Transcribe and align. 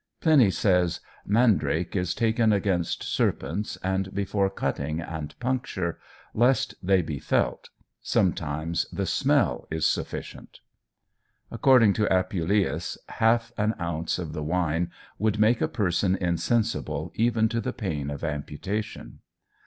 Pliny 0.19 0.49
says: 0.49 0.99
"Mandrake 1.27 1.95
is 1.95 2.15
taken 2.15 2.51
against 2.51 3.03
serpents, 3.03 3.75
and 3.83 4.11
before 4.15 4.49
cutting 4.49 4.99
and 4.99 5.37
puncture, 5.39 5.99
lest 6.33 6.73
they 6.81 7.03
be 7.03 7.19
felt. 7.19 7.69
Sometimes 8.01 8.87
the 8.91 9.05
smell 9.05 9.67
is 9.69 9.85
sufficient." 9.85 10.61
According 11.51 11.93
to 11.93 12.11
Apuleius, 12.11 12.97
half 13.09 13.51
an 13.59 13.75
ounce 13.79 14.17
of 14.17 14.33
the 14.33 14.41
wine 14.41 14.89
would 15.19 15.37
make 15.37 15.61
a 15.61 15.67
person 15.67 16.15
insensible 16.15 17.11
even 17.13 17.47
to 17.49 17.61
the 17.61 17.71
pain 17.71 18.09
of 18.09 18.23
amputation. 18.23 19.19